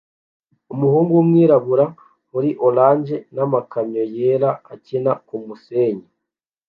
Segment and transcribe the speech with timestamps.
[0.73, 1.85] Umuhungu wumwirabura
[2.31, 6.07] muri orange namakamyo yera akina kumusenyi